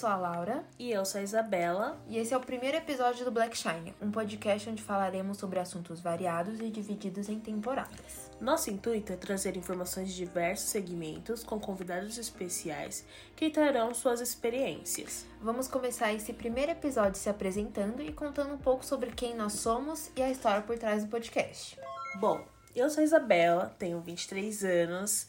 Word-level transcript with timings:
sou 0.00 0.08
a 0.08 0.16
Laura. 0.16 0.64
E 0.78 0.90
eu 0.90 1.04
sou 1.04 1.20
a 1.20 1.22
Isabela. 1.22 2.00
E 2.08 2.16
esse 2.16 2.32
é 2.32 2.36
o 2.36 2.40
primeiro 2.40 2.74
episódio 2.74 3.22
do 3.22 3.30
Black 3.30 3.54
Shine, 3.56 3.94
um 4.00 4.10
podcast 4.10 4.70
onde 4.70 4.82
falaremos 4.82 5.36
sobre 5.36 5.58
assuntos 5.58 6.00
variados 6.00 6.58
e 6.58 6.70
divididos 6.70 7.28
em 7.28 7.38
temporadas. 7.38 8.30
Nosso 8.40 8.70
intuito 8.70 9.12
é 9.12 9.16
trazer 9.16 9.58
informações 9.58 10.08
de 10.08 10.16
diversos 10.16 10.70
segmentos 10.70 11.44
com 11.44 11.60
convidados 11.60 12.16
especiais 12.16 13.04
que 13.36 13.50
trarão 13.50 13.92
suas 13.92 14.22
experiências. 14.22 15.26
Vamos 15.42 15.68
começar 15.68 16.14
esse 16.14 16.32
primeiro 16.32 16.72
episódio 16.72 17.20
se 17.20 17.28
apresentando 17.28 18.00
e 18.00 18.10
contando 18.10 18.54
um 18.54 18.58
pouco 18.58 18.86
sobre 18.86 19.10
quem 19.10 19.34
nós 19.34 19.52
somos 19.52 20.10
e 20.16 20.22
a 20.22 20.30
história 20.30 20.62
por 20.62 20.78
trás 20.78 21.04
do 21.04 21.10
podcast. 21.10 21.78
Bom, 22.18 22.42
eu 22.74 22.88
sou 22.88 23.02
a 23.02 23.04
Isabela, 23.04 23.76
tenho 23.78 24.00
23 24.00 24.64
anos. 24.64 25.28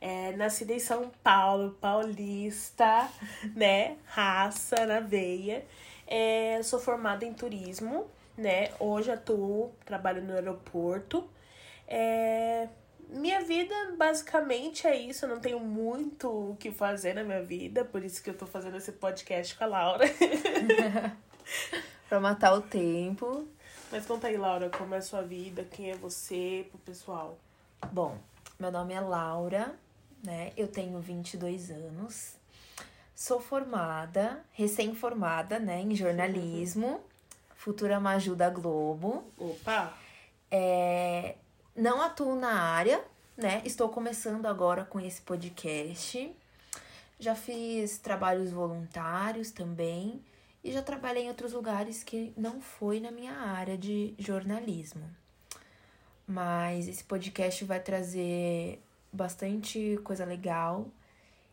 É, 0.00 0.32
nascida 0.36 0.72
em 0.72 0.78
São 0.78 1.10
Paulo, 1.22 1.76
paulista, 1.80 3.08
né? 3.54 3.96
Raça 4.06 4.86
na 4.86 5.00
veia. 5.00 5.64
É, 6.06 6.60
sou 6.62 6.78
formada 6.78 7.24
em 7.24 7.34
turismo, 7.34 8.06
né? 8.36 8.70
Hoje 8.78 9.10
atuo, 9.10 9.72
trabalho 9.84 10.22
no 10.22 10.34
aeroporto. 10.34 11.28
É, 11.86 12.68
minha 13.08 13.40
vida 13.40 13.74
basicamente 13.96 14.86
é 14.86 14.96
isso. 14.96 15.24
Eu 15.24 15.30
não 15.30 15.40
tenho 15.40 15.60
muito 15.60 16.28
o 16.28 16.56
que 16.56 16.70
fazer 16.70 17.14
na 17.14 17.24
minha 17.24 17.42
vida, 17.42 17.84
por 17.84 18.04
isso 18.04 18.22
que 18.22 18.30
eu 18.30 18.34
tô 18.34 18.46
fazendo 18.46 18.76
esse 18.76 18.92
podcast 18.92 19.56
com 19.56 19.64
a 19.64 19.66
Laura. 19.66 20.04
pra 22.08 22.20
matar 22.20 22.54
o 22.54 22.60
tempo. 22.60 23.46
Mas 23.90 24.04
conta 24.04 24.26
aí, 24.26 24.36
Laura, 24.36 24.68
como 24.68 24.94
é 24.94 24.98
a 24.98 25.02
sua 25.02 25.22
vida, 25.22 25.64
quem 25.64 25.90
é 25.90 25.96
você 25.96 26.66
pro 26.70 26.78
pessoal. 26.80 27.38
Bom, 27.90 28.18
meu 28.58 28.70
nome 28.70 28.92
é 28.92 29.00
Laura, 29.00 29.74
né? 30.22 30.52
Eu 30.56 30.68
tenho 30.68 30.98
22 31.00 31.70
anos. 31.70 32.34
Sou 33.14 33.40
formada, 33.40 34.44
recém-formada, 34.52 35.58
né, 35.58 35.80
em 35.80 35.94
jornalismo. 35.94 37.00
Futura 37.56 37.98
Maju 37.98 38.36
da 38.36 38.48
Globo. 38.48 39.24
Opa! 39.36 39.92
É, 40.50 41.34
não 41.74 42.00
atuo 42.00 42.36
na 42.36 42.52
área, 42.52 43.04
né? 43.36 43.60
Estou 43.64 43.88
começando 43.88 44.46
agora 44.46 44.84
com 44.84 45.00
esse 45.00 45.20
podcast. 45.20 46.32
Já 47.18 47.34
fiz 47.34 47.98
trabalhos 47.98 48.52
voluntários 48.52 49.50
também 49.50 50.22
e 50.62 50.70
já 50.70 50.82
trabalhei 50.82 51.24
em 51.24 51.28
outros 51.28 51.52
lugares 51.52 52.04
que 52.04 52.32
não 52.36 52.60
foi 52.60 53.00
na 53.00 53.10
minha 53.10 53.32
área 53.32 53.76
de 53.76 54.14
jornalismo. 54.18 55.08
Mas 56.26 56.86
esse 56.86 57.02
podcast 57.02 57.64
vai 57.64 57.80
trazer 57.80 58.80
bastante 59.12 59.98
coisa 60.04 60.24
legal 60.24 60.86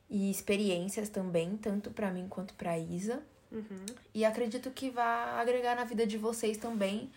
e 0.10 0.30
experiências 0.30 1.10
também, 1.10 1.58
tanto 1.58 1.92
para 1.92 2.12
mim 2.12 2.28
quanto 2.28 2.54
para 2.54 2.78
Isa. 2.78 3.24
Uhum. 3.52 3.86
E 4.14 4.26
acredito 4.26 4.70
que 4.72 4.90
vai 4.90 5.40
agregar 5.40 5.76
na 5.76 5.84
vida 5.84 6.06
de 6.06 6.18
vocês 6.18 6.58
também, 6.58 7.12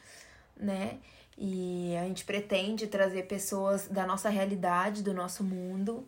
né? 0.57 0.99
E 1.37 1.95
a 1.97 2.05
gente 2.05 2.25
pretende 2.25 2.87
trazer 2.87 3.25
pessoas 3.25 3.89
da 3.89 4.07
nossa 4.07 4.29
realidade, 4.29 5.03
do 5.03 5.15
nosso 5.15 5.45
mundo, 5.45 6.07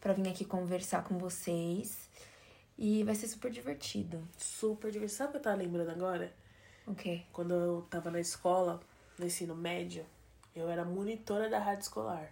para 0.00 0.12
vir 0.12 0.28
aqui 0.28 0.44
conversar 0.44 1.04
com 1.04 1.18
vocês. 1.18 2.08
E 2.78 3.02
vai 3.04 3.14
ser 3.14 3.26
super 3.28 3.50
divertido. 3.50 4.22
Super 4.36 4.90
divertido. 4.90 5.16
Sabe 5.16 5.28
o 5.28 5.32
que 5.32 5.38
eu 5.38 5.42
tava 5.42 5.56
lembrando 5.56 5.90
agora? 5.90 6.32
O 6.86 6.94
quê? 6.94 7.22
Quando 7.32 7.54
eu 7.54 7.86
tava 7.88 8.10
na 8.10 8.20
escola, 8.20 8.80
no 9.18 9.24
ensino 9.24 9.54
médio, 9.54 10.04
eu 10.54 10.68
era 10.68 10.84
monitora 10.84 11.48
da 11.48 11.58
rádio 11.58 11.82
escolar. 11.82 12.30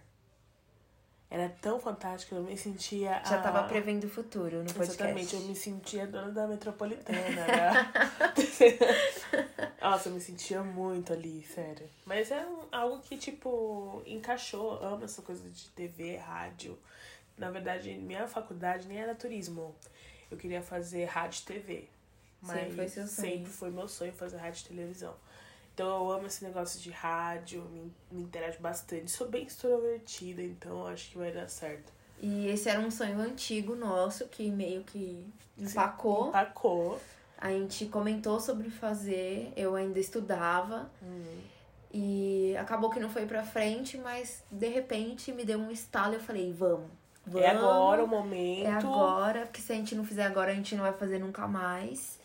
Era 1.29 1.49
tão 1.49 1.79
fantástico, 1.79 2.35
eu 2.35 2.43
me 2.43 2.55
sentia. 2.57 3.21
Já 3.25 3.39
a... 3.39 3.41
tava 3.41 3.63
prevendo 3.67 4.05
o 4.05 4.09
futuro 4.09 4.57
no 4.59 4.65
podcast. 4.65 5.01
Exatamente, 5.01 5.35
eu 5.35 5.41
me 5.41 5.55
sentia 5.55 6.07
dona 6.07 6.31
da 6.31 6.47
metropolitana. 6.47 7.19
Né? 7.35 8.77
Nossa, 9.81 10.09
eu 10.09 10.13
me 10.13 10.21
sentia 10.21 10.63
muito 10.63 11.11
ali, 11.13 11.43
sério. 11.43 11.87
Mas 12.05 12.31
é 12.31 12.45
um, 12.45 12.59
algo 12.71 12.99
que, 12.99 13.17
tipo, 13.17 14.01
encaixou. 14.05 14.81
Eu 14.81 14.87
amo 14.93 15.05
essa 15.05 15.21
coisa 15.21 15.47
de 15.49 15.69
TV, 15.69 16.17
rádio. 16.17 16.77
Na 17.37 17.51
verdade, 17.51 17.93
minha 17.93 18.27
faculdade 18.27 18.87
nem 18.87 18.97
era 18.97 19.13
turismo. 19.13 19.75
Eu 20.31 20.37
queria 20.37 20.61
fazer 20.61 21.05
rádio 21.05 21.41
e 21.41 21.45
TV. 21.45 21.89
Mas 22.41 22.59
Sempre 22.59 22.75
foi 22.75 22.87
seu 22.87 23.07
sonho. 23.07 23.31
sempre 23.31 23.51
foi 23.51 23.71
meu 23.71 23.87
sonho 23.87 24.13
fazer 24.13 24.37
rádio 24.37 24.63
e 24.65 24.67
televisão. 24.69 25.15
Então 25.75 26.05
eu 26.05 26.11
amo 26.13 26.25
esse 26.25 26.41
negócio 26.41 26.79
de 26.79 26.89
rádio, 26.89 27.61
me, 27.65 27.93
me 28.09 28.21
interajo 28.23 28.59
bastante. 28.61 29.11
Sou 29.11 29.27
bem 29.27 29.43
extrovertida, 29.43 30.41
então 30.41 30.87
acho 30.87 31.11
que 31.11 31.17
vai 31.17 31.33
dar 31.33 31.49
certo. 31.49 31.91
E 32.21 32.47
esse 32.47 32.69
era 32.69 32.79
um 32.79 32.89
sonho 32.89 33.19
antigo 33.19 33.75
nosso 33.75 34.25
que 34.29 34.49
meio 34.49 34.85
que 34.85 35.21
empacou. 35.57 36.29
Empacou. 36.29 37.01
A 37.37 37.49
gente 37.49 37.87
comentou 37.87 38.39
sobre 38.39 38.69
fazer, 38.69 39.51
eu 39.57 39.75
ainda 39.75 39.99
estudava. 39.99 40.89
Hum. 41.03 41.41
E 41.93 42.55
acabou 42.57 42.89
que 42.89 42.99
não 42.99 43.09
foi 43.09 43.25
pra 43.25 43.43
frente, 43.43 43.97
mas 43.97 44.43
de 44.49 44.69
repente 44.69 45.33
me 45.33 45.43
deu 45.43 45.59
um 45.59 45.69
estalo 45.69 46.13
e 46.13 46.15
eu 46.15 46.21
falei, 46.21 46.53
vamos. 46.53 46.89
Vamos, 47.25 47.41
É 47.41 47.49
agora 47.49 48.01
o 48.01 48.07
momento. 48.07 48.65
É 48.65 48.71
agora, 48.71 49.41
porque 49.41 49.59
se 49.59 49.73
a 49.73 49.75
gente 49.75 49.93
não 49.93 50.05
fizer 50.05 50.23
agora, 50.23 50.51
a 50.51 50.55
gente 50.55 50.73
não 50.73 50.83
vai 50.83 50.93
fazer 50.93 51.19
nunca 51.19 51.45
mais. 51.45 52.17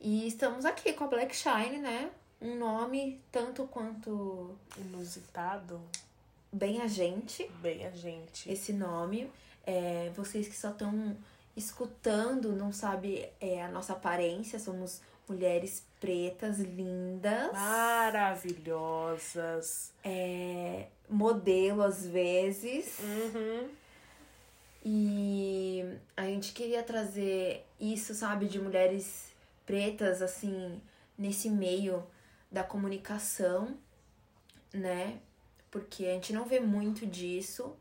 E 0.00 0.28
estamos 0.28 0.64
aqui 0.64 0.92
com 0.92 1.04
a 1.04 1.06
Black 1.08 1.34
Shine, 1.34 1.78
né? 1.78 2.10
Um 2.44 2.56
nome 2.56 3.20
tanto 3.32 3.66
quanto 3.66 4.54
Inusitado. 4.76 5.80
bem 6.52 6.82
a 6.82 6.86
gente, 6.86 7.50
Bem 7.62 7.86
a 7.86 7.90
gente. 7.90 8.52
esse 8.52 8.74
nome. 8.74 9.30
É, 9.66 10.12
vocês 10.14 10.46
que 10.46 10.54
só 10.54 10.68
estão 10.68 11.16
escutando, 11.56 12.52
não 12.52 12.70
sabem 12.70 13.26
é, 13.40 13.62
a 13.62 13.68
nossa 13.68 13.94
aparência, 13.94 14.58
somos 14.58 15.00
mulheres 15.26 15.82
pretas, 15.98 16.58
lindas. 16.58 17.50
Maravilhosas. 17.52 19.90
é, 20.04 20.88
modelo 21.08 21.80
às 21.82 22.06
vezes. 22.06 22.98
Uhum. 22.98 23.70
E 24.84 25.82
a 26.14 26.26
gente 26.26 26.52
queria 26.52 26.82
trazer 26.82 27.64
isso, 27.80 28.14
sabe, 28.14 28.48
de 28.48 28.60
mulheres 28.60 29.32
pretas, 29.64 30.20
assim, 30.20 30.78
nesse 31.16 31.48
meio 31.48 32.04
da 32.50 32.62
comunicação, 32.62 33.76
né? 34.72 35.18
Porque 35.70 36.06
a 36.06 36.12
gente 36.12 36.32
não 36.32 36.44
vê 36.44 36.60
muito 36.60 37.06
disso. 37.06 37.76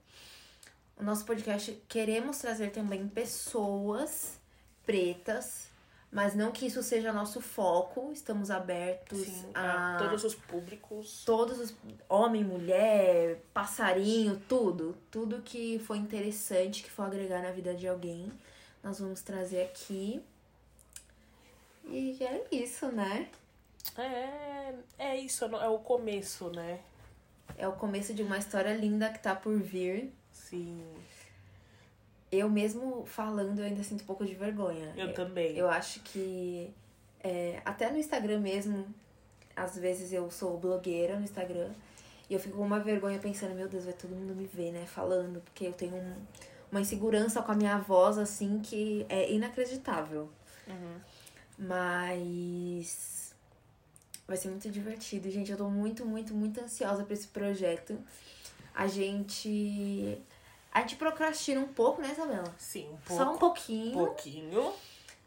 O 0.97 1.03
nosso 1.03 1.25
podcast 1.25 1.71
queremos 1.87 2.37
trazer 2.37 2.71
também 2.71 3.07
pessoas 3.07 4.39
pretas, 4.85 5.67
mas 6.11 6.35
não 6.35 6.51
que 6.51 6.67
isso 6.67 6.83
seja 6.83 7.11
nosso 7.11 7.41
foco. 7.41 8.11
Estamos 8.13 8.51
abertos 8.51 9.19
Sim, 9.19 9.51
a 9.53 9.95
a 9.95 9.97
todos 9.97 10.23
os 10.23 10.35
públicos. 10.35 11.23
todos 11.25 11.59
os 11.59 11.75
homem, 12.07 12.43
mulher, 12.43 13.41
passarinho, 13.53 14.41
tudo, 14.47 14.95
tudo 15.09 15.41
que 15.41 15.79
foi 15.79 15.97
interessante, 15.97 16.83
que 16.83 16.91
for 16.91 17.03
agregar 17.03 17.41
na 17.41 17.51
vida 17.51 17.73
de 17.73 17.87
alguém, 17.87 18.31
nós 18.83 18.99
vamos 18.99 19.21
trazer 19.21 19.63
aqui. 19.63 20.21
E 21.85 22.23
é 22.23 22.47
isso, 22.51 22.87
né? 22.91 23.29
É, 23.97 24.73
é 24.97 25.17
isso, 25.17 25.45
é 25.45 25.67
o 25.67 25.77
começo, 25.79 26.49
né? 26.49 26.79
É 27.57 27.67
o 27.67 27.73
começo 27.73 28.13
de 28.13 28.23
uma 28.23 28.37
história 28.37 28.73
linda 28.73 29.09
que 29.11 29.19
tá 29.19 29.35
por 29.35 29.59
vir. 29.59 30.11
Sim. 30.31 30.83
Eu 32.31 32.49
mesmo 32.49 33.05
falando, 33.05 33.59
eu 33.59 33.65
ainda 33.65 33.83
sinto 33.83 34.01
um 34.01 34.05
pouco 34.07 34.25
de 34.25 34.33
vergonha. 34.33 34.91
Eu 34.97 35.13
também. 35.13 35.55
Eu 35.55 35.69
acho 35.69 35.99
que 35.99 36.73
é, 37.23 37.61
até 37.63 37.91
no 37.91 37.97
Instagram 37.97 38.39
mesmo, 38.39 38.87
às 39.55 39.77
vezes 39.77 40.11
eu 40.11 40.31
sou 40.31 40.57
blogueira 40.57 41.15
no 41.17 41.23
Instagram 41.23 41.69
e 42.29 42.33
eu 42.33 42.39
fico 42.39 42.57
com 42.57 42.63
uma 42.65 42.79
vergonha 42.79 43.19
pensando, 43.19 43.53
meu 43.53 43.67
Deus, 43.67 43.85
vai 43.85 43.93
todo 43.93 44.15
mundo 44.15 44.33
me 44.33 44.45
ver, 44.47 44.71
né? 44.71 44.85
Falando, 44.87 45.41
porque 45.41 45.65
eu 45.67 45.73
tenho 45.73 45.95
um- 45.95 46.15
uma 46.71 46.81
insegurança 46.81 47.39
com 47.43 47.51
a 47.51 47.55
minha 47.55 47.77
voz, 47.77 48.17
assim, 48.17 48.59
que 48.63 49.05
é 49.07 49.31
inacreditável. 49.31 50.27
Uhum. 50.67 50.99
Mas 51.59 53.32
vai 54.27 54.37
ser 54.37 54.49
muito 54.49 54.69
divertido, 54.69 55.29
gente. 55.29 55.51
Eu 55.51 55.57
tô 55.57 55.69
muito, 55.69 56.05
muito, 56.05 56.33
muito 56.33 56.61
ansiosa 56.61 57.03
pra 57.03 57.13
esse 57.13 57.27
projeto. 57.27 57.97
A 58.73 58.87
gente. 58.87 60.21
A 60.71 60.81
gente 60.81 60.95
procrastina 60.95 61.61
um 61.61 61.67
pouco, 61.67 62.01
né, 62.01 62.11
Isabela? 62.11 62.53
Sim, 62.57 62.89
um 62.89 62.97
pouco. 62.97 63.23
Só 63.23 63.33
um 63.33 63.37
pouquinho. 63.37 63.93
pouquinho. 63.93 64.73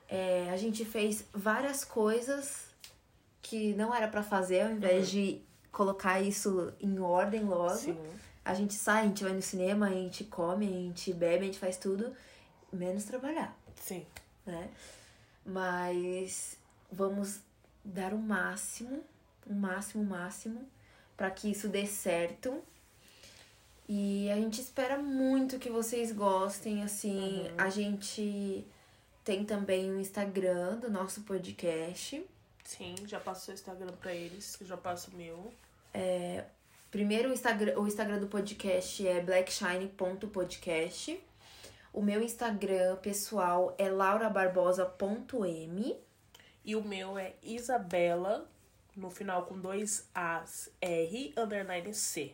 É, 0.09 0.51
a 0.51 0.57
gente 0.57 0.85
fez 0.85 1.25
várias 1.33 1.85
coisas 1.85 2.67
que 3.43 3.75
não 3.75 3.95
era 3.95 4.09
pra 4.09 4.23
fazer, 4.23 4.63
ao 4.63 4.73
invés 4.73 5.09
de 5.09 5.41
colocar 5.71 6.21
isso 6.21 6.73
em 6.81 6.99
ordem 6.99 7.45
logo. 7.45 7.77
Sim. 7.77 7.97
A 8.45 8.55
gente 8.55 8.75
sai, 8.75 9.03
a 9.03 9.07
gente 9.07 9.23
vai 9.23 9.33
no 9.33 9.43
cinema, 9.43 9.87
a 9.87 9.91
gente 9.91 10.25
come, 10.25 10.67
a 10.67 10.71
gente 10.71 11.13
bebe, 11.13 11.43
a 11.43 11.47
gente 11.47 11.59
faz 11.59 11.77
tudo, 11.77 12.15
menos 12.73 13.05
trabalhar, 13.05 13.57
Sim. 13.81 14.07
né? 14.45 14.69
Mas 15.45 16.57
vamos 16.91 17.41
dar 17.87 18.13
o 18.13 18.19
máximo, 18.19 19.03
o 19.47 19.55
máximo, 19.55 20.03
o 20.03 20.07
máximo, 20.07 20.69
pra 21.17 21.31
que 21.31 21.51
isso 21.51 21.69
dê 21.69 21.87
certo. 21.87 22.63
E 23.89 24.29
a 24.31 24.35
gente 24.37 24.61
espera 24.61 24.99
muito 24.99 25.59
que 25.59 25.71
vocês 25.71 26.13
gostem, 26.13 26.83
assim, 26.83 27.43
Uhum. 27.49 27.55
a 27.59 27.71
gente 27.71 28.67
Tem 29.25 29.45
também 29.45 29.91
o 29.91 29.99
Instagram 29.99 30.77
do 30.77 30.89
nosso 30.89 31.23
podcast. 31.23 32.25
Sim, 32.63 32.95
já 33.07 33.19
passo 33.19 33.51
o 33.51 33.55
Instagram 33.55 33.93
pra 34.01 34.15
eles, 34.15 34.57
já 34.61 34.77
passo 34.77 35.11
o 35.11 35.17
meu. 35.17 35.53
Primeiro, 36.93 37.31
o 37.31 37.33
Instagram, 37.33 37.77
o 37.77 37.89
Instagram 37.89 38.21
do 38.21 38.29
podcast 38.29 39.05
é 39.07 39.21
blackshine.podcast. 39.21 41.21
O 41.93 42.03
meu 42.03 42.23
Instagram 42.23 42.95
pessoal 42.97 43.75
é 43.79 43.89
laurabarbosa.m. 43.89 45.97
E 46.67 46.75
o 46.75 46.83
meu 46.83 47.17
é 47.17 47.35
Isabela, 47.43 48.51
no 48.97 49.09
final 49.09 49.47
com 49.47 49.57
dois 49.59 50.09
As, 50.13 50.69
R, 50.81 51.33
underline 51.37 51.95
C. 51.95 52.33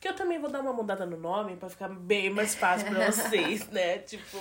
Que 0.00 0.08
eu 0.08 0.16
também 0.16 0.38
vou 0.40 0.50
dar 0.50 0.60
uma 0.60 0.72
mudada 0.72 1.06
no 1.06 1.16
nome 1.16 1.56
pra 1.56 1.70
ficar 1.70 1.88
bem 1.88 2.28
mais 2.30 2.54
fácil 2.54 2.88
pra 2.88 3.06
vocês, 3.12 3.66
né? 3.68 3.98
Tipo, 4.00 4.38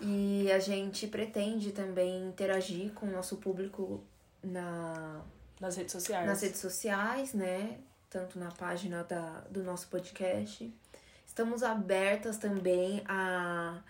E 0.00 0.50
a 0.52 0.58
gente 0.60 1.08
pretende 1.08 1.72
também 1.72 2.28
interagir 2.28 2.92
com 2.92 3.06
o 3.06 3.10
nosso 3.10 3.38
público 3.38 4.02
na, 4.42 5.20
nas 5.60 5.76
redes 5.76 5.92
sociais. 5.92 6.26
nas 6.26 6.40
redes 6.42 6.60
sociais, 6.60 7.34
né? 7.34 7.78
Tanto 8.08 8.38
na 8.38 8.52
página 8.52 9.02
da, 9.02 9.40
do 9.50 9.64
nosso 9.64 9.88
podcast. 9.88 10.72
Estamos 11.26 11.62
abertas 11.62 12.38
também 12.38 13.02
a 13.08 13.82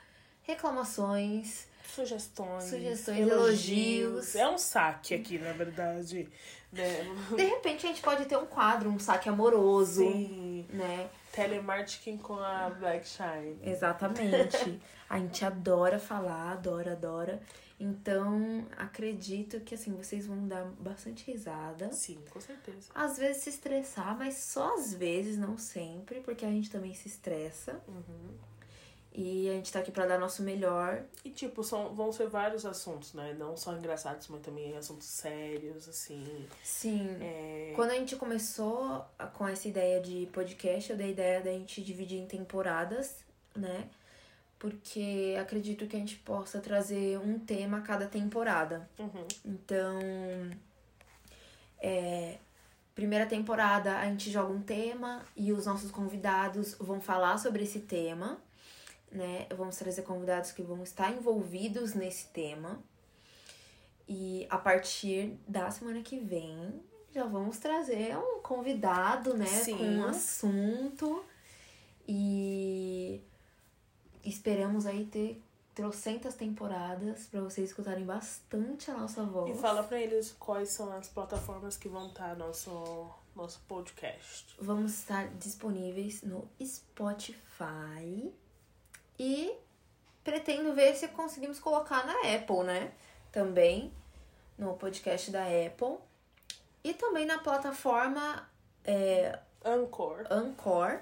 reclamações, 0.42 1.68
Sugestões, 1.94 2.64
Sugestões, 2.64 3.18
elogios. 3.18 4.34
É 4.34 4.48
um 4.48 4.58
saque 4.58 5.14
aqui, 5.14 5.38
na 5.38 5.52
verdade. 5.52 6.28
Né? 6.72 7.04
De 7.34 7.44
repente 7.44 7.86
a 7.86 7.88
gente 7.88 8.02
pode 8.02 8.26
ter 8.26 8.36
um 8.36 8.46
quadro, 8.46 8.90
um 8.90 8.98
saque 8.98 9.28
amoroso, 9.28 10.02
Sim. 10.02 10.66
né? 10.70 11.08
Telemarketing 11.32 12.18
com 12.18 12.34
a 12.34 12.70
Black 12.70 13.06
Shine. 13.08 13.58
Exatamente. 13.62 14.80
a 15.08 15.18
gente 15.18 15.44
adora 15.44 15.98
falar, 15.98 16.52
adora, 16.52 16.92
adora. 16.92 17.40
Então, 17.78 18.66
acredito 18.76 19.60
que 19.60 19.74
assim, 19.74 19.94
vocês 19.94 20.26
vão 20.26 20.48
dar 20.48 20.64
bastante 20.80 21.30
risada. 21.30 21.92
Sim, 21.92 22.18
com 22.30 22.40
certeza. 22.40 22.88
Às 22.94 23.18
vezes 23.18 23.42
se 23.42 23.50
estressar, 23.50 24.16
mas 24.16 24.36
só 24.38 24.74
às 24.74 24.94
vezes, 24.94 25.36
não 25.36 25.58
sempre, 25.58 26.20
porque 26.20 26.44
a 26.44 26.50
gente 26.50 26.70
também 26.70 26.94
se 26.94 27.06
estressa. 27.06 27.80
Uhum. 27.86 28.34
E 29.18 29.48
a 29.48 29.52
gente 29.54 29.72
tá 29.72 29.78
aqui 29.78 29.90
pra 29.90 30.04
dar 30.04 30.18
nosso 30.18 30.42
melhor. 30.42 31.02
E, 31.24 31.30
tipo, 31.30 31.64
são, 31.64 31.94
vão 31.94 32.12
ser 32.12 32.28
vários 32.28 32.66
assuntos, 32.66 33.14
né? 33.14 33.34
Não 33.38 33.56
só 33.56 33.74
engraçados, 33.74 34.28
mas 34.28 34.42
também 34.42 34.76
assuntos 34.76 35.06
sérios, 35.06 35.88
assim. 35.88 36.46
Sim. 36.62 37.16
É... 37.18 37.72
Quando 37.74 37.92
a 37.92 37.94
gente 37.94 38.14
começou 38.16 39.02
com 39.32 39.48
essa 39.48 39.66
ideia 39.66 40.02
de 40.02 40.28
podcast, 40.34 40.90
eu 40.90 40.98
dei 40.98 41.06
a 41.06 41.10
ideia 41.10 41.40
da 41.40 41.50
gente 41.50 41.82
dividir 41.82 42.18
em 42.18 42.26
temporadas, 42.26 43.24
né? 43.56 43.88
Porque 44.58 45.34
acredito 45.40 45.86
que 45.86 45.96
a 45.96 45.98
gente 45.98 46.16
possa 46.16 46.60
trazer 46.60 47.18
um 47.18 47.38
tema 47.38 47.78
a 47.78 47.80
cada 47.80 48.06
temporada. 48.06 48.86
Uhum. 48.98 49.26
Então, 49.46 49.98
é, 51.80 52.36
primeira 52.94 53.24
temporada 53.24 53.96
a 53.96 54.04
gente 54.04 54.30
joga 54.30 54.52
um 54.52 54.60
tema 54.60 55.22
e 55.34 55.54
os 55.54 55.64
nossos 55.64 55.90
convidados 55.90 56.74
vão 56.78 57.00
falar 57.00 57.38
sobre 57.38 57.64
esse 57.64 57.80
tema, 57.80 58.38
né? 59.10 59.46
Vamos 59.56 59.76
trazer 59.76 60.02
convidados 60.02 60.52
que 60.52 60.62
vão 60.62 60.82
estar 60.82 61.12
envolvidos 61.12 61.94
nesse 61.94 62.26
tema. 62.28 62.78
E 64.08 64.46
a 64.48 64.58
partir 64.58 65.36
da 65.48 65.70
semana 65.70 66.00
que 66.02 66.18
vem 66.18 66.80
já 67.12 67.24
vamos 67.24 67.58
trazer 67.58 68.16
um 68.18 68.40
convidado, 68.40 69.34
né, 69.34 69.46
Sim. 69.46 69.78
com 69.78 69.84
um 69.84 70.04
assunto 70.04 71.24
e 72.06 73.22
esperamos 74.22 74.86
aí 74.86 75.06
ter 75.06 75.42
trocentas 75.74 76.34
temporadas 76.34 77.26
pra 77.26 77.40
vocês 77.40 77.70
escutarem 77.70 78.04
bastante 78.04 78.90
a 78.90 78.94
nossa 78.94 79.24
voz. 79.24 79.56
E 79.56 79.60
fala 79.60 79.82
pra 79.82 80.00
eles 80.00 80.34
quais 80.38 80.68
são 80.70 80.92
as 80.92 81.08
plataformas 81.08 81.76
que 81.76 81.88
vão 81.88 82.08
estar 82.08 82.36
nosso, 82.36 83.10
nosso 83.34 83.60
podcast. 83.66 84.54
Vamos 84.58 84.92
estar 84.92 85.28
disponíveis 85.38 86.22
no 86.22 86.48
Spotify 86.62 88.32
e 89.18 89.54
pretendo 90.24 90.74
ver 90.74 90.94
se 90.94 91.08
conseguimos 91.08 91.58
colocar 91.58 92.04
na 92.06 92.34
Apple, 92.34 92.64
né? 92.64 92.92
Também 93.30 93.92
no 94.58 94.74
podcast 94.74 95.30
da 95.30 95.44
Apple 95.44 95.98
e 96.82 96.94
também 96.94 97.26
na 97.26 97.38
plataforma 97.38 98.48
é, 98.84 99.38
Anchor.fm. 99.64 100.26
Anchor. 100.30 101.00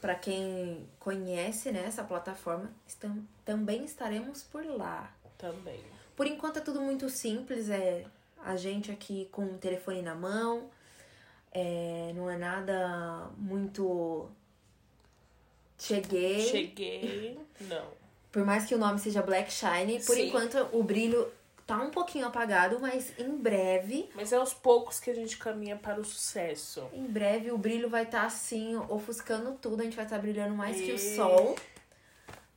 Para 0.00 0.14
quem 0.14 0.88
conhece 0.98 1.70
né, 1.70 1.84
essa 1.84 2.02
plataforma, 2.02 2.70
estam, 2.86 3.22
também 3.44 3.84
estaremos 3.84 4.42
por 4.42 4.64
lá. 4.64 5.12
Também. 5.36 5.82
Por 6.16 6.26
enquanto 6.26 6.58
é 6.58 6.60
tudo 6.60 6.80
muito 6.80 7.10
simples, 7.10 7.68
é 7.68 8.06
a 8.42 8.56
gente 8.56 8.90
aqui 8.90 9.28
com 9.30 9.44
o 9.44 9.58
telefone 9.58 10.00
na 10.00 10.14
mão, 10.14 10.70
é, 11.52 12.12
não 12.14 12.30
é 12.30 12.38
nada 12.38 13.30
muito. 13.36 14.30
Cheguei. 15.80 16.40
Cheguei. 16.46 17.38
Não. 17.62 17.86
Por 18.30 18.44
mais 18.44 18.66
que 18.66 18.74
o 18.74 18.78
nome 18.78 18.98
seja 19.00 19.22
Black 19.22 19.52
Shine, 19.52 20.00
por 20.04 20.14
Sim. 20.14 20.28
enquanto 20.28 20.56
o 20.72 20.82
brilho 20.84 21.26
tá 21.66 21.80
um 21.80 21.90
pouquinho 21.90 22.26
apagado, 22.26 22.78
mas 22.80 23.12
em 23.18 23.30
breve, 23.36 24.08
Mas 24.14 24.32
é 24.32 24.36
aos 24.36 24.52
poucos 24.52 24.98
que 25.00 25.10
a 25.10 25.14
gente 25.14 25.36
caminha 25.38 25.76
para 25.76 26.00
o 26.00 26.04
sucesso. 26.04 26.88
em 26.92 27.04
breve 27.06 27.50
o 27.52 27.58
brilho 27.58 27.88
vai 27.88 28.02
estar 28.04 28.24
assim, 28.24 28.76
ofuscando 28.88 29.52
tudo, 29.60 29.80
a 29.80 29.84
gente 29.84 29.94
vai 29.96 30.04
estar 30.04 30.18
brilhando 30.18 30.54
mais 30.54 30.76
que 30.76 30.90
o 30.92 30.96
E- 30.96 31.16
sol. 31.16 31.56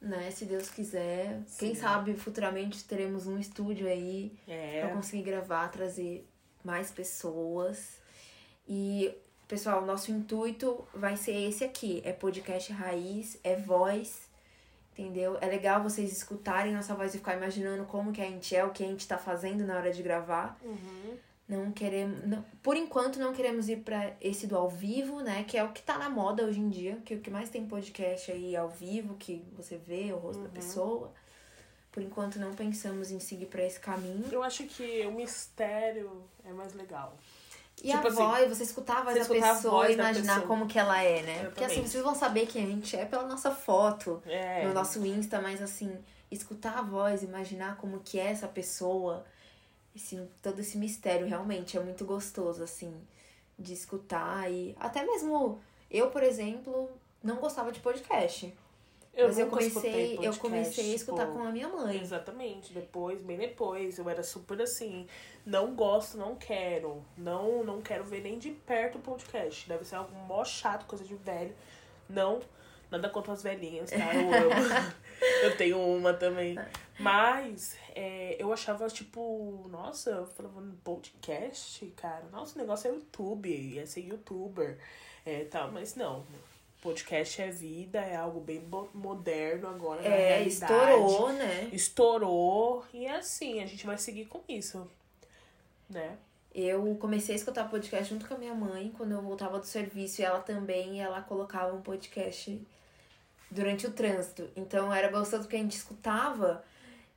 Né, 0.01 0.31
se 0.31 0.43
Deus 0.45 0.69
quiser. 0.69 1.39
Quem 1.57 1.73
Sim. 1.73 1.79
sabe 1.81 2.13
futuramente 2.15 2.83
teremos 2.83 3.25
um 3.25 3.37
estúdio 3.39 3.87
aí 3.87 4.35
pra 4.45 4.53
É. 4.53 4.91
conseguir 4.93 5.23
gravar, 5.23 5.69
trazer 5.69 6.27
mais 6.63 6.91
pessoas. 6.91 8.01
E, 8.67 9.15
pessoal, 9.47 9.85
nosso 9.85 10.11
intuito 10.11 10.85
vai 10.93 11.15
ser 11.17 11.33
esse 11.49 11.63
aqui: 11.63 12.01
é 12.05 12.11
podcast 12.13 12.71
raiz, 12.71 13.37
é 13.43 13.55
voz, 13.55 14.29
entendeu? 14.93 15.37
É 15.41 15.45
legal 15.47 15.81
vocês 15.83 16.11
escutarem 16.11 16.73
nossa 16.73 16.93
voz 16.95 17.13
e 17.13 17.17
ficar 17.17 17.35
imaginando 17.35 17.85
como 17.85 18.11
que 18.11 18.21
a 18.21 18.25
gente 18.25 18.55
é, 18.55 18.63
o 18.63 18.71
que 18.71 18.83
a 18.83 18.87
gente 18.87 19.07
tá 19.07 19.17
fazendo 19.17 19.65
na 19.65 19.75
hora 19.77 19.91
de 19.91 20.01
gravar. 20.03 20.57
Uhum. 20.63 21.17
Não 21.47 21.71
queremos. 21.73 22.25
não- 22.25 22.43
por 22.63 22.77
enquanto, 22.77 23.19
não 23.19 23.33
queremos 23.33 23.67
ir 23.67 23.77
pra 23.83 24.13
esse 24.21 24.47
do 24.47 24.55
ao 24.57 24.69
vivo, 24.69 25.19
né? 25.21 25.43
Que 25.43 25.57
é 25.57 25.63
o 25.63 25.71
que 25.73 25.81
tá 25.81 25.97
na 25.97 26.09
moda 26.09 26.43
hoje 26.45 26.59
em 26.59 26.69
dia. 26.69 26.97
Que 27.05 27.15
o 27.15 27.19
que 27.19 27.29
mais 27.29 27.49
tem 27.49 27.65
podcast 27.67 28.31
aí 28.31 28.55
ao 28.55 28.69
vivo, 28.69 29.15
que 29.15 29.43
você 29.55 29.77
vê 29.77 30.11
o 30.13 30.17
rosto 30.17 30.41
da 30.41 30.49
pessoa. 30.49 31.11
Por 31.91 32.01
enquanto, 32.01 32.39
não 32.39 32.53
pensamos 32.55 33.11
em 33.11 33.19
seguir 33.19 33.47
pra 33.47 33.61
esse 33.63 33.79
caminho. 33.79 34.25
Eu 34.31 34.41
acho 34.41 34.63
que 34.63 35.05
o 35.05 35.11
mistério 35.11 36.23
é 36.45 36.51
mais 36.53 36.73
legal. 36.73 37.15
E 37.81 37.91
Tipo 37.91 37.97
a 38.07 38.09
assim, 38.09 38.15
voz, 38.15 38.49
você 38.57 38.63
escutar 38.63 38.97
a 38.99 39.01
voz 39.03 39.13
você 39.15 39.19
da 39.19 39.21
escutar 39.35 39.51
a 39.51 39.55
pessoa 39.55 39.89
e 39.89 39.93
imaginar 39.93 40.33
pessoa. 40.35 40.47
como 40.47 40.67
que 40.67 40.79
ela 40.79 41.01
é, 41.01 41.21
né? 41.23 41.43
Porque 41.45 41.63
assim, 41.63 41.81
vocês 41.85 42.03
vão 42.03 42.15
saber 42.15 42.45
quem 42.47 42.63
a 42.63 42.67
gente 42.67 42.95
é 42.95 43.05
pela 43.05 43.23
nossa 43.27 43.51
foto 43.51 44.21
É. 44.25 44.65
no 44.65 44.73
nosso 44.73 45.05
Insta, 45.05 45.41
mas 45.41 45.61
assim, 45.61 45.97
escutar 46.31 46.77
a 46.77 46.81
voz, 46.81 47.23
imaginar 47.23 47.75
como 47.77 47.99
que 47.99 48.19
é 48.19 48.27
essa 48.31 48.47
pessoa, 48.47 49.25
esse, 49.95 50.17
todo 50.41 50.59
esse 50.59 50.77
mistério 50.77 51.27
realmente 51.27 51.75
é 51.77 51.79
muito 51.81 52.05
gostoso, 52.05 52.63
assim, 52.63 52.93
de 53.59 53.73
escutar 53.73 54.49
e 54.51 54.75
até 54.79 55.03
mesmo 55.03 55.59
eu, 55.91 56.09
por 56.09 56.23
exemplo, 56.23 56.89
não 57.23 57.35
gostava 57.37 57.71
de 57.71 57.79
podcast. 57.79 58.53
Mas 59.15 59.37
eu 59.37 59.45
nunca 59.45 59.63
escutei 59.63 59.91
comecei, 60.17 60.27
eu 60.27 60.35
comecei 60.37 60.91
a 60.91 60.95
escutar 60.95 61.25
tipo, 61.27 61.37
com 61.37 61.43
a 61.43 61.51
minha 61.51 61.67
mãe. 61.67 62.01
Exatamente, 62.01 62.73
depois, 62.73 63.21
bem 63.21 63.37
depois, 63.37 63.99
eu 63.99 64.09
era 64.09 64.23
super 64.23 64.59
assim, 64.61 65.07
não 65.45 65.75
gosto, 65.75 66.17
não 66.17 66.35
quero, 66.35 67.05
não 67.15 67.63
não 67.63 67.81
quero 67.81 68.03
ver 68.03 68.21
nem 68.21 68.39
de 68.39 68.49
perto 68.51 68.97
o 68.97 69.01
podcast, 69.01 69.67
deve 69.67 69.85
ser 69.85 69.95
algo 69.95 70.13
mó 70.27 70.43
chato, 70.43 70.85
coisa 70.87 71.03
de 71.03 71.15
velho, 71.15 71.55
não, 72.09 72.41
nada 72.89 73.07
contra 73.07 73.33
as 73.33 73.43
velhinhas, 73.43 73.91
tá, 73.91 74.15
eu 74.15 74.27
amo, 74.29 74.93
eu 75.43 75.57
tenho 75.57 75.79
uma 75.79 76.13
também, 76.13 76.57
mas 76.99 77.77
é, 77.95 78.35
eu 78.39 78.51
achava, 78.51 78.87
tipo, 78.87 79.67
nossa, 79.69 80.09
eu 80.09 80.25
falava, 80.25 80.59
"Um 80.59 80.75
podcast, 80.83 81.85
cara, 81.95 82.25
nossa, 82.31 82.55
o 82.55 82.61
negócio 82.61 82.89
é 82.89 82.93
YouTube, 82.95 83.47
ia 83.47 83.85
ser 83.85 84.01
youtuber, 84.01 84.79
é, 85.23 85.45
tal, 85.45 85.71
mas 85.71 85.95
não, 85.95 86.25
podcast 86.83 87.41
é 87.41 87.49
vida, 87.49 87.99
é 88.01 88.17
algo 88.17 88.41
bem 88.41 88.61
moderno 88.93 89.69
agora, 89.69 90.05
É, 90.05 90.43
estourou, 90.43 91.31
né? 91.31 91.69
estourou 91.71 92.85
e 92.93 93.05
é 93.05 93.15
assim, 93.15 93.63
a 93.63 93.65
gente 93.65 93.85
vai 93.85 93.97
seguir 93.97 94.25
com 94.25 94.41
isso, 94.49 94.85
né? 95.89 96.17
Eu 96.53 96.95
comecei 96.99 97.33
a 97.33 97.37
escutar 97.37 97.69
podcast 97.69 98.13
junto 98.13 98.27
com 98.27 98.33
a 98.33 98.37
minha 98.37 98.53
mãe 98.53 98.93
quando 98.95 99.13
eu 99.13 99.21
voltava 99.21 99.57
do 99.59 99.65
serviço 99.65 100.21
e 100.21 100.25
ela 100.25 100.39
também, 100.39 100.97
e 100.97 100.99
ela 100.99 101.21
colocava 101.21 101.73
um 101.73 101.81
podcast 101.81 102.61
durante 103.49 103.87
o 103.87 103.91
trânsito. 103.91 104.49
Então 104.55 104.93
era 104.93 105.09
gostoso 105.09 105.43
porque 105.43 105.55
a 105.55 105.59
gente 105.59 105.77
escutava 105.77 106.63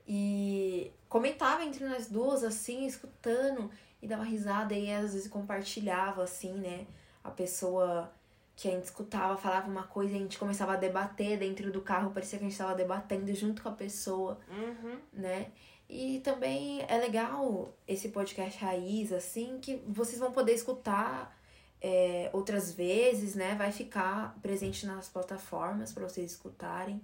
e 0.06 0.90
comentava 1.08 1.64
entre 1.64 1.84
nós 1.84 2.06
duas, 2.06 2.44
assim, 2.44 2.86
escutando 2.86 3.70
e 4.00 4.06
dava 4.06 4.22
risada 4.22 4.74
e 4.74 4.90
às 4.92 5.12
vezes 5.12 5.28
compartilhava, 5.28 6.22
assim, 6.22 6.52
né? 6.52 6.86
A 7.22 7.30
pessoa 7.30 8.10
que 8.56 8.66
a 8.68 8.70
gente 8.70 8.84
escutava, 8.84 9.36
falava 9.36 9.68
uma 9.68 9.82
coisa 9.84 10.12
e 10.12 10.16
a 10.16 10.18
gente 10.18 10.38
começava 10.38 10.72
a 10.72 10.76
debater 10.76 11.38
dentro 11.38 11.70
do 11.70 11.82
carro, 11.82 12.10
parecia 12.10 12.38
que 12.38 12.44
a 12.44 12.48
gente 12.48 12.58
estava 12.58 12.74
debatendo 12.74 13.32
junto 13.34 13.62
com 13.62 13.68
a 13.68 13.72
pessoa, 13.72 14.38
Uhum. 14.50 14.96
né? 15.12 15.48
E 15.88 16.20
também 16.24 16.82
é 16.88 16.98
legal 16.98 17.72
esse 17.86 18.08
podcast 18.08 18.58
raiz, 18.64 19.12
assim, 19.12 19.58
que 19.60 19.76
vocês 19.86 20.18
vão 20.18 20.32
poder 20.32 20.52
escutar 20.54 21.36
é, 21.80 22.30
outras 22.32 22.72
vezes, 22.72 23.34
né? 23.34 23.54
Vai 23.54 23.70
ficar 23.70 24.34
presente 24.42 24.86
nas 24.86 25.08
plataformas 25.08 25.92
para 25.92 26.08
vocês 26.08 26.32
escutarem, 26.32 27.00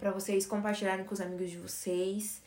para 0.00 0.10
vocês 0.10 0.46
compartilharem 0.46 1.04
com 1.04 1.12
os 1.14 1.20
amigos 1.20 1.50
de 1.50 1.58
vocês. 1.58 2.42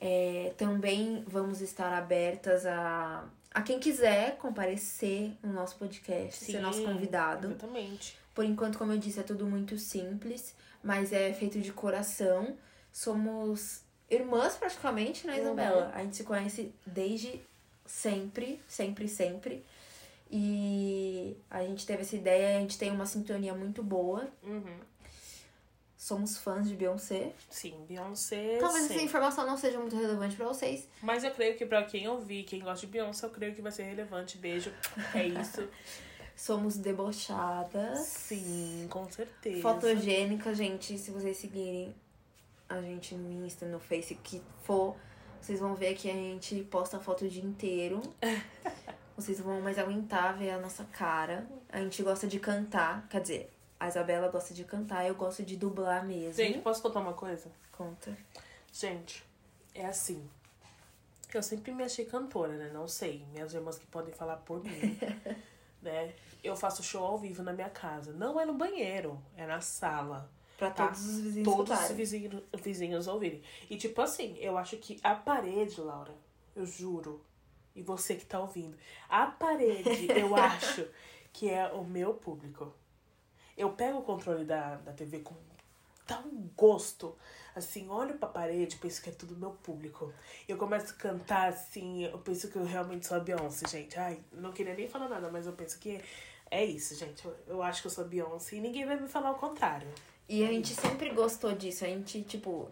É, 0.00 0.52
também 0.56 1.22
vamos 1.28 1.60
estar 1.60 1.92
abertas 1.92 2.66
a, 2.66 3.24
a 3.54 3.62
quem 3.62 3.78
quiser 3.78 4.36
comparecer 4.36 5.32
no 5.42 5.52
nosso 5.52 5.76
podcast, 5.76 6.44
ser 6.44 6.60
nosso 6.60 6.82
convidado. 6.84 7.48
Exatamente. 7.48 8.16
Por 8.34 8.44
enquanto, 8.44 8.78
como 8.78 8.92
eu 8.92 8.98
disse, 8.98 9.20
é 9.20 9.22
tudo 9.22 9.46
muito 9.46 9.78
simples, 9.78 10.54
mas 10.82 11.12
é 11.12 11.32
feito 11.34 11.60
de 11.60 11.72
coração. 11.72 12.56
Somos 12.90 13.82
irmãs 14.10 14.54
praticamente, 14.56 15.26
né, 15.26 15.34
Uhum. 15.34 15.40
Isabela? 15.42 15.92
A 15.94 16.02
gente 16.02 16.16
se 16.16 16.24
conhece 16.24 16.72
desde 16.86 17.40
sempre, 17.86 18.60
sempre, 18.66 19.08
sempre. 19.08 19.64
E 20.30 21.36
a 21.50 21.62
gente 21.62 21.84
teve 21.86 22.02
essa 22.02 22.16
ideia, 22.16 22.56
a 22.56 22.60
gente 22.60 22.78
tem 22.78 22.90
uma 22.90 23.04
sintonia 23.04 23.52
muito 23.54 23.82
boa. 23.82 24.26
Uhum. 24.42 24.76
Somos 26.02 26.36
fãs 26.36 26.68
de 26.68 26.74
Beyoncé. 26.74 27.32
Sim, 27.48 27.76
Beyoncé. 27.86 28.58
Talvez 28.58 28.86
sim. 28.86 28.94
essa 28.94 29.04
informação 29.04 29.46
não 29.46 29.56
seja 29.56 29.78
muito 29.78 29.94
relevante 29.94 30.34
pra 30.34 30.48
vocês. 30.48 30.88
Mas 31.00 31.22
eu 31.22 31.30
creio 31.30 31.56
que 31.56 31.64
pra 31.64 31.84
quem 31.84 32.08
ouvir, 32.08 32.42
quem 32.42 32.60
gosta 32.60 32.84
de 32.84 32.90
Beyoncé, 32.90 33.24
eu 33.24 33.30
creio 33.30 33.54
que 33.54 33.62
vai 33.62 33.70
ser 33.70 33.84
relevante. 33.84 34.36
Beijo. 34.36 34.72
É 35.14 35.24
isso. 35.24 35.68
Somos 36.34 36.76
debochadas. 36.76 38.00
Sim, 38.00 38.88
com 38.90 39.08
certeza. 39.12 39.62
Fotogênica, 39.62 40.52
gente, 40.52 40.98
se 40.98 41.12
vocês 41.12 41.36
seguirem 41.36 41.94
a 42.68 42.80
gente 42.80 43.14
no 43.14 43.46
Insta, 43.46 43.66
no 43.66 43.78
Face, 43.78 44.16
que 44.16 44.42
for, 44.64 44.96
vocês 45.40 45.60
vão 45.60 45.76
ver 45.76 45.94
que 45.94 46.10
a 46.10 46.14
gente 46.14 46.64
posta 46.64 46.98
foto 46.98 47.26
o 47.26 47.28
dia 47.28 47.44
inteiro. 47.44 48.02
Vocês 49.14 49.38
vão 49.38 49.60
mais 49.60 49.78
aguentar 49.78 50.36
ver 50.36 50.50
a 50.50 50.58
nossa 50.58 50.84
cara. 50.84 51.46
A 51.68 51.78
gente 51.78 52.02
gosta 52.02 52.26
de 52.26 52.40
cantar, 52.40 53.06
quer 53.10 53.20
dizer, 53.20 53.52
a 53.82 53.88
Isabela 53.88 54.28
gosta 54.28 54.54
de 54.54 54.62
cantar, 54.62 55.04
eu 55.04 55.14
gosto 55.16 55.42
de 55.42 55.56
dublar 55.56 56.06
mesmo. 56.06 56.34
Gente, 56.34 56.60
posso 56.60 56.80
contar 56.80 57.00
uma 57.00 57.14
coisa? 57.14 57.50
Conta. 57.72 58.16
Gente, 58.72 59.24
é 59.74 59.84
assim. 59.84 60.30
Eu 61.34 61.42
sempre 61.42 61.72
me 61.72 61.82
achei 61.82 62.04
cantora, 62.04 62.52
né? 62.52 62.70
Não 62.72 62.86
sei. 62.86 63.26
Minhas 63.32 63.52
irmãs 63.52 63.78
que 63.78 63.86
podem 63.86 64.14
falar 64.14 64.36
por 64.36 64.62
mim. 64.62 64.96
né? 65.82 66.14
Eu 66.44 66.54
faço 66.54 66.80
show 66.80 67.04
ao 67.04 67.18
vivo 67.18 67.42
na 67.42 67.52
minha 67.52 67.70
casa. 67.70 68.12
Não 68.12 68.38
é 68.38 68.44
no 68.44 68.54
banheiro, 68.54 69.20
é 69.36 69.46
na 69.46 69.60
sala. 69.60 70.30
Pra 70.56 70.70
Tá. 70.70 70.86
todos 70.86 71.00
os 71.04 71.18
vizinhos 71.18 71.48
Todos 71.48 71.90
os 72.52 72.60
vizinhos 72.60 73.08
ouvirem. 73.08 73.42
E 73.68 73.76
tipo 73.76 74.00
assim, 74.00 74.36
eu 74.38 74.56
acho 74.56 74.76
que 74.76 75.00
a 75.02 75.16
parede, 75.16 75.80
Laura, 75.80 76.14
eu 76.54 76.64
juro, 76.64 77.20
e 77.74 77.82
você 77.82 78.14
que 78.14 78.26
tá 78.26 78.38
ouvindo, 78.38 78.76
a 79.08 79.26
parede, 79.26 80.06
eu 80.16 80.36
acho 80.36 80.86
que 81.32 81.50
é 81.50 81.66
o 81.66 81.82
meu 81.82 82.14
público. 82.14 82.72
Eu 83.56 83.70
pego 83.70 83.98
o 83.98 84.02
controle 84.02 84.44
da, 84.44 84.76
da 84.76 84.92
TV 84.92 85.20
com 85.20 85.34
tal 86.06 86.22
gosto, 86.56 87.16
assim, 87.54 87.88
olho 87.88 88.14
pra 88.14 88.28
parede, 88.28 88.76
penso 88.76 89.00
que 89.02 89.10
é 89.10 89.12
tudo 89.12 89.36
meu 89.36 89.50
público. 89.50 90.12
Eu 90.48 90.56
começo 90.56 90.92
a 90.92 90.96
cantar 90.96 91.48
assim, 91.48 92.04
eu 92.04 92.18
penso 92.18 92.48
que 92.48 92.56
eu 92.56 92.64
realmente 92.64 93.06
sou 93.06 93.16
a 93.16 93.20
Beyoncé, 93.20 93.68
gente. 93.68 93.98
Ai, 93.98 94.18
não 94.32 94.52
queria 94.52 94.74
nem 94.74 94.88
falar 94.88 95.08
nada, 95.08 95.30
mas 95.30 95.46
eu 95.46 95.52
penso 95.52 95.78
que 95.78 96.00
é 96.50 96.64
isso, 96.64 96.94
gente. 96.96 97.24
Eu, 97.24 97.36
eu 97.46 97.62
acho 97.62 97.80
que 97.80 97.86
eu 97.86 97.90
sou 97.90 98.04
a 98.04 98.08
Beyoncé 98.08 98.56
e 98.56 98.60
ninguém 98.60 98.84
vai 98.84 98.98
me 99.00 99.08
falar 99.08 99.30
o 99.30 99.36
contrário. 99.36 99.88
E 100.28 100.44
a 100.44 100.48
gente 100.48 100.74
sempre 100.74 101.10
gostou 101.10 101.52
disso. 101.52 101.84
A 101.84 101.88
gente, 101.88 102.22
tipo, 102.22 102.70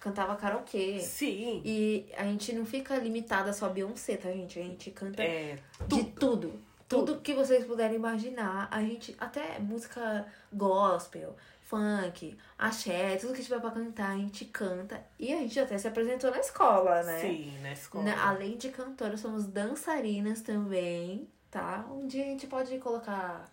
cantava 0.00 0.34
karaokê. 0.36 1.00
Sim. 1.00 1.62
E 1.64 2.06
a 2.16 2.24
gente 2.24 2.52
não 2.52 2.64
fica 2.66 2.96
limitada 2.96 3.52
só 3.52 3.66
a 3.66 3.68
Beyoncé, 3.68 4.16
tá, 4.16 4.30
gente? 4.30 4.58
A 4.58 4.62
gente 4.62 4.90
canta 4.90 5.22
É, 5.22 5.58
de 5.86 6.04
tudo. 6.04 6.60
Tudo 6.98 7.20
que 7.20 7.34
vocês 7.34 7.64
puderem 7.64 7.96
imaginar. 7.96 8.68
A 8.70 8.80
gente, 8.82 9.14
até 9.18 9.58
música 9.58 10.26
gospel, 10.52 11.34
funk, 11.62 12.36
axé, 12.58 13.16
tudo 13.16 13.32
que 13.32 13.42
tiver 13.42 13.60
pra 13.60 13.70
cantar, 13.70 14.10
a 14.12 14.16
gente 14.16 14.44
canta. 14.46 15.02
E 15.18 15.32
a 15.32 15.36
gente 15.38 15.58
até 15.58 15.76
se 15.78 15.88
apresentou 15.88 16.30
na 16.30 16.38
escola, 16.38 17.02
né? 17.02 17.20
sim, 17.20 17.58
na 17.62 17.72
escola. 17.72 18.04
Na- 18.04 18.28
além 18.30 18.56
de 18.56 18.68
cantoras, 18.68 19.20
somos 19.20 19.46
dançarinas 19.46 20.42
também, 20.42 21.26
tá? 21.50 21.86
Um 21.90 22.06
dia 22.06 22.24
a 22.24 22.26
gente 22.28 22.46
pode 22.46 22.76
colocar 22.78 23.50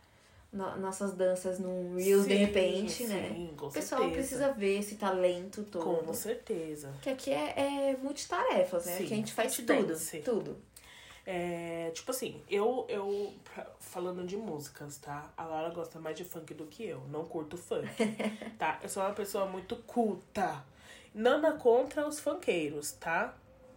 no- 0.51 0.75
nossas 0.77 1.13
danças 1.13 1.59
num 1.59 1.95
Reels 1.95 2.27
de 2.27 2.33
Sim, 2.33 2.39
repente, 2.45 3.05
né? 3.05 3.29
Sim, 3.33 3.53
com 3.55 3.67
O 3.67 3.71
pessoal 3.71 4.01
certeza. 4.01 4.19
precisa 4.19 4.51
ver 4.53 4.79
esse 4.79 4.95
talento 4.95 5.63
todo. 5.63 6.03
Com 6.05 6.13
certeza. 6.13 6.91
Que 7.01 7.09
aqui 7.11 7.31
é, 7.31 7.53
é 7.91 7.97
multitarefas, 8.01 8.85
né? 8.85 8.97
Sim, 8.97 9.05
que 9.05 9.13
a 9.13 9.17
gente 9.17 9.31
faz 9.31 9.55
tudo. 9.55 9.95
Tudo. 10.25 10.57
É, 11.25 11.91
tipo 11.93 12.11
assim, 12.11 12.41
eu, 12.49 12.85
eu, 12.89 13.33
falando 13.79 14.25
de 14.25 14.37
músicas, 14.37 14.97
tá? 14.97 15.31
A 15.37 15.43
Laura 15.45 15.69
gosta 15.73 15.99
mais 15.99 16.17
de 16.17 16.23
funk 16.23 16.53
do 16.53 16.65
que 16.65 16.85
eu. 16.85 17.01
Não 17.09 17.25
curto 17.25 17.57
funk, 17.57 17.87
tá? 18.57 18.79
Eu 18.81 18.89
sou 18.89 19.03
uma 19.03 19.13
pessoa 19.13 19.45
muito 19.45 19.75
culta. 19.75 20.63
Nada 21.13 21.53
contra 21.53 22.07
os 22.07 22.19
funkeiros, 22.19 22.91
tá? 22.93 23.35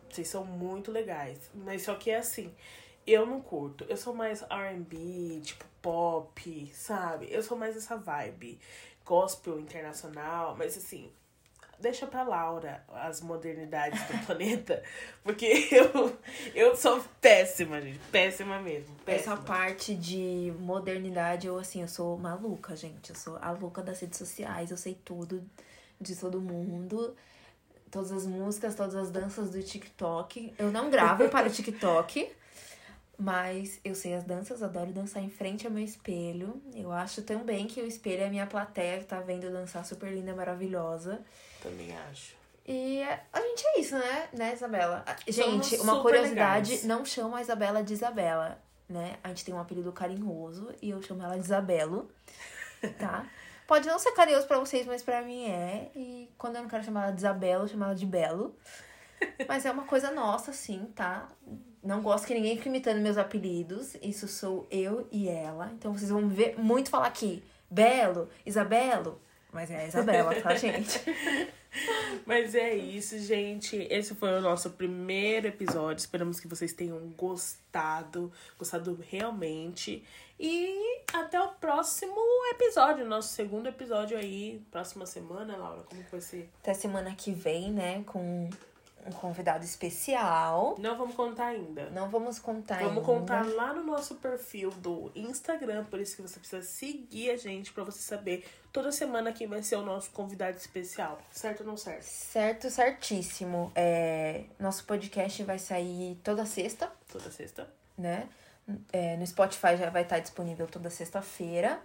Vocês 0.08 0.28
são 0.28 0.44
muito 0.44 0.90
legais. 0.90 1.50
Mas 1.54 1.82
só 1.82 1.94
que 1.94 2.10
é 2.10 2.18
assim, 2.18 2.54
eu 3.06 3.26
não 3.26 3.40
curto. 3.40 3.84
Eu 3.88 3.96
sou 3.96 4.14
mais 4.14 4.42
R&B, 4.42 5.40
tipo 5.42 5.64
pop, 5.80 6.72
sabe? 6.74 7.26
Eu 7.30 7.42
sou 7.42 7.58
mais 7.58 7.76
essa 7.76 7.96
vibe. 7.96 8.58
Gospel 9.04 9.58
internacional, 9.58 10.54
mas 10.56 10.76
assim, 10.76 11.10
deixa 11.82 12.06
pra 12.06 12.22
Laura 12.22 12.82
as 12.94 13.20
modernidades 13.20 14.00
do 14.06 14.18
planeta, 14.24 14.82
porque 15.22 15.68
eu, 15.72 16.16
eu 16.54 16.76
sou 16.76 17.04
péssima, 17.20 17.80
gente. 17.80 17.98
Péssima 18.10 18.60
mesmo. 18.60 18.94
Péssima. 19.04 19.34
Essa 19.34 19.42
parte 19.42 19.94
de 19.94 20.54
modernidade, 20.58 21.48
eu 21.48 21.58
assim, 21.58 21.82
eu 21.82 21.88
sou 21.88 22.16
maluca, 22.16 22.74
gente. 22.76 23.10
Eu 23.10 23.16
sou 23.16 23.36
a 23.42 23.50
louca 23.50 23.82
das 23.82 24.00
redes 24.00 24.18
sociais, 24.18 24.70
eu 24.70 24.76
sei 24.76 24.96
tudo 25.04 25.42
de 26.00 26.16
todo 26.16 26.40
mundo. 26.40 27.14
Todas 27.90 28.10
as 28.10 28.24
músicas, 28.24 28.74
todas 28.74 28.94
as 28.94 29.10
danças 29.10 29.50
do 29.50 29.62
TikTok. 29.62 30.54
Eu 30.58 30.70
não 30.70 30.88
gravo 30.88 31.28
para 31.28 31.48
o 31.48 31.50
TikTok, 31.52 32.32
mas 33.18 33.78
eu 33.84 33.94
sei 33.94 34.14
as 34.14 34.24
danças, 34.24 34.62
adoro 34.62 34.92
dançar 34.92 35.22
em 35.22 35.28
frente 35.28 35.66
ao 35.66 35.72
meu 35.72 35.84
espelho. 35.84 36.62
Eu 36.74 36.90
acho 36.90 37.20
também 37.20 37.66
que 37.66 37.82
o 37.82 37.86
espelho 37.86 38.22
é 38.22 38.26
a 38.28 38.30
minha 38.30 38.46
plateia 38.46 39.00
que 39.00 39.04
tá 39.04 39.20
vendo 39.20 39.44
eu 39.44 39.52
dançar 39.52 39.84
super 39.84 40.10
linda, 40.10 40.34
maravilhosa. 40.34 41.20
Também 41.62 41.96
acho. 42.10 42.34
E 42.66 43.02
a 43.32 43.40
gente 43.40 43.64
é 43.66 43.80
isso, 43.80 43.96
né, 43.98 44.28
né, 44.32 44.52
Isabela? 44.54 45.04
A- 45.06 45.16
Somos 45.32 45.68
Gente, 45.68 45.80
uma 45.82 46.00
curiosidade, 46.00 46.70
legais. 46.70 46.84
não 46.86 47.04
chamo 47.04 47.34
a 47.34 47.40
Isabela 47.42 47.82
de 47.82 47.92
Isabela, 47.92 48.58
né? 48.88 49.16
A 49.22 49.28
gente 49.28 49.44
tem 49.44 49.54
um 49.54 49.58
apelido 49.60 49.90
carinhoso 49.92 50.72
e 50.80 50.90
eu 50.90 51.02
chamo 51.02 51.22
ela 51.22 51.34
de 51.36 51.44
Isabelo, 51.44 52.08
tá? 52.98 53.26
Pode 53.66 53.86
não 53.88 53.98
ser 53.98 54.12
carinhoso 54.12 54.46
pra 54.46 54.58
vocês, 54.58 54.86
mas 54.86 55.02
pra 55.02 55.22
mim 55.22 55.46
é. 55.48 55.90
E 55.96 56.28
quando 56.38 56.56
eu 56.56 56.62
não 56.62 56.68
quero 56.68 56.84
chamar 56.84 57.04
ela 57.04 57.12
de 57.12 57.18
Isabela, 57.18 57.64
eu 57.64 57.68
chamo 57.68 57.84
ela 57.84 57.94
de 57.94 58.04
Belo. 58.06 58.54
Mas 59.48 59.64
é 59.64 59.70
uma 59.70 59.84
coisa 59.84 60.10
nossa, 60.10 60.52
sim, 60.52 60.92
tá? 60.96 61.28
Não 61.82 62.02
gosto 62.02 62.26
que 62.26 62.34
ninguém 62.34 62.56
fique 62.56 62.68
imitando 62.68 63.00
meus 63.00 63.16
apelidos. 63.16 63.94
Isso 64.02 64.26
sou 64.26 64.66
eu 64.68 65.06
e 65.12 65.28
ela. 65.28 65.70
Então 65.74 65.92
vocês 65.96 66.10
vão 66.10 66.28
ver 66.28 66.58
muito 66.58 66.90
falar 66.90 67.06
aqui. 67.06 67.42
Belo, 67.70 68.28
Isabelo. 68.44 69.20
Mas 69.52 69.70
é 69.70 69.76
a 69.84 69.86
Isabela, 69.86 70.34
tá, 70.40 70.54
gente? 70.54 71.00
Mas 72.26 72.54
é 72.54 72.74
isso, 72.74 73.18
gente. 73.18 73.76
Esse 73.90 74.14
foi 74.14 74.30
o 74.38 74.40
nosso 74.40 74.70
primeiro 74.70 75.48
episódio. 75.48 76.00
Esperamos 76.00 76.40
que 76.40 76.48
vocês 76.48 76.72
tenham 76.72 76.98
gostado, 77.16 78.32
gostado 78.58 78.98
realmente. 79.08 80.04
E 80.38 81.02
até 81.12 81.40
o 81.40 81.48
próximo 81.48 82.20
episódio, 82.50 83.06
nosso 83.06 83.28
segundo 83.28 83.68
episódio 83.68 84.18
aí, 84.18 84.60
próxima 84.70 85.06
semana, 85.06 85.56
Laura, 85.56 85.82
como 85.82 86.02
que 86.02 86.10
vai 86.10 86.20
ser? 86.20 86.50
Até 86.60 86.74
semana 86.74 87.14
que 87.14 87.32
vem, 87.32 87.70
né? 87.70 88.02
Com 88.04 88.50
um 89.06 89.10
convidado 89.10 89.64
especial. 89.64 90.76
Não 90.78 90.96
vamos 90.96 91.14
contar 91.14 91.46
ainda. 91.46 91.90
Não 91.90 92.08
vamos 92.08 92.38
contar 92.38 92.78
Vamos 92.78 92.98
ainda. 92.98 93.00
contar 93.06 93.46
lá 93.46 93.72
no 93.72 93.82
nosso 93.82 94.14
perfil 94.16 94.70
do 94.70 95.10
Instagram, 95.14 95.84
por 95.86 96.00
isso 96.00 96.14
que 96.16 96.22
você 96.22 96.38
precisa 96.38 96.62
seguir 96.62 97.30
a 97.30 97.36
gente 97.36 97.72
pra 97.72 97.82
você 97.84 97.98
saber 98.00 98.46
toda 98.72 98.92
semana 98.92 99.32
quem 99.32 99.46
vai 99.46 99.62
ser 99.62 99.76
o 99.76 99.82
nosso 99.82 100.10
convidado 100.10 100.56
especial. 100.56 101.18
Certo 101.30 101.60
ou 101.60 101.66
não 101.66 101.76
certo? 101.76 102.04
Certo, 102.04 102.70
certíssimo. 102.70 103.72
É, 103.74 104.44
nosso 104.58 104.84
podcast 104.84 105.42
vai 105.42 105.58
sair 105.58 106.18
toda 106.22 106.46
sexta, 106.46 106.90
Toda 107.10 107.30
sexta. 107.30 107.68
né? 107.98 108.28
É, 108.92 109.16
no 109.16 109.26
Spotify 109.26 109.76
já 109.76 109.90
vai 109.90 110.02
estar 110.02 110.20
disponível 110.20 110.66
toda 110.68 110.88
sexta-feira. 110.88 111.80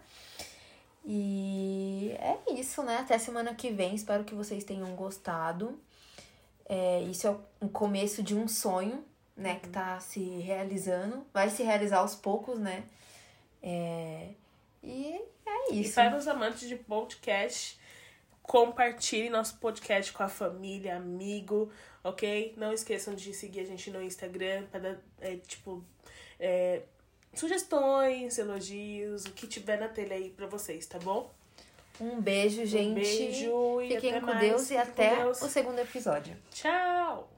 E 1.03 2.11
é 2.19 2.53
isso, 2.53 2.83
né? 2.83 2.97
Até 2.97 3.17
semana 3.17 3.55
que 3.55 3.71
vem. 3.71 3.95
Espero 3.95 4.23
que 4.23 4.35
vocês 4.35 4.63
tenham 4.63 4.93
gostado. 4.95 5.79
É, 6.69 7.01
isso 7.03 7.25
é 7.27 7.31
o 7.61 7.69
começo 7.69 8.21
de 8.21 8.35
um 8.35 8.47
sonho, 8.47 9.03
né? 9.35 9.59
Que 9.61 9.69
tá 9.69 9.99
se 9.99 10.19
realizando. 10.39 11.25
Vai 11.33 11.49
se 11.49 11.63
realizar 11.63 11.99
aos 11.99 12.13
poucos, 12.15 12.59
né? 12.59 12.83
É, 13.63 14.29
E 14.83 15.21
é 15.45 15.73
E 15.73 15.81
isso. 15.81 15.95
para 15.95 16.15
os 16.17 16.27
amantes 16.27 16.67
de 16.67 16.75
podcast, 16.75 17.79
compartilhe 18.43 19.29
nosso 19.29 19.57
podcast 19.57 20.11
com 20.13 20.23
a 20.23 20.29
família, 20.29 20.95
amigo, 20.97 21.71
ok? 22.03 22.53
Não 22.57 22.71
esqueçam 22.73 23.15
de 23.15 23.33
seguir 23.33 23.61
a 23.61 23.65
gente 23.65 23.89
no 23.91 24.01
Instagram 24.01 24.65
para 24.71 24.79
dar, 24.79 24.97
é, 25.19 25.35
tipo, 25.37 25.83
é, 26.39 26.83
sugestões, 27.33 28.37
elogios, 28.37 29.25
o 29.25 29.31
que 29.33 29.47
tiver 29.47 29.79
na 29.79 29.87
telha 29.87 30.15
aí 30.15 30.29
pra 30.29 30.47
vocês, 30.47 30.85
tá 30.85 30.99
bom? 30.99 31.31
Um 31.99 32.21
beijo, 32.21 32.65
gente. 32.65 32.91
Um 32.91 32.93
beijo 32.95 33.81
e 33.81 33.95
Fiquem 33.95 34.19
com 34.19 34.27
mais. 34.27 34.39
Deus 34.39 34.71
e 34.71 34.77
até 34.77 35.15
Deus. 35.15 35.41
o 35.41 35.47
segundo 35.47 35.79
episódio. 35.79 36.35
Tchau! 36.51 37.36